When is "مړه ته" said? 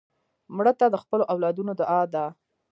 0.55-0.85